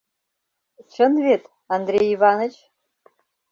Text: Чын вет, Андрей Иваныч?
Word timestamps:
Чын 0.91 1.13
вет, 1.25 1.43
Андрей 1.75 2.07
Иваныч? 2.15 2.53